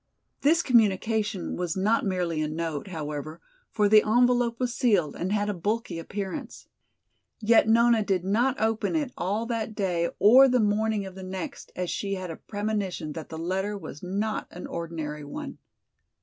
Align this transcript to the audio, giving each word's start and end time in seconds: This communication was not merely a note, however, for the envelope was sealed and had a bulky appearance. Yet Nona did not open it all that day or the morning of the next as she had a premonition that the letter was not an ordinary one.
This 0.41 0.63
communication 0.63 1.55
was 1.55 1.77
not 1.77 2.03
merely 2.03 2.41
a 2.41 2.47
note, 2.47 2.87
however, 2.87 3.39
for 3.69 3.87
the 3.87 4.01
envelope 4.01 4.59
was 4.59 4.73
sealed 4.73 5.15
and 5.15 5.31
had 5.31 5.47
a 5.47 5.53
bulky 5.53 5.99
appearance. 5.99 6.65
Yet 7.39 7.67
Nona 7.67 8.03
did 8.03 8.23
not 8.25 8.59
open 8.59 8.95
it 8.95 9.11
all 9.15 9.45
that 9.45 9.75
day 9.75 10.09
or 10.17 10.47
the 10.47 10.59
morning 10.59 11.05
of 11.05 11.13
the 11.13 11.21
next 11.21 11.71
as 11.75 11.91
she 11.91 12.15
had 12.15 12.31
a 12.31 12.35
premonition 12.37 13.11
that 13.13 13.29
the 13.29 13.37
letter 13.37 13.77
was 13.77 14.01
not 14.01 14.47
an 14.49 14.65
ordinary 14.65 15.23
one. 15.23 15.59